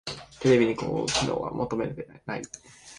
[0.39, 2.41] テレビに高機能は求めてない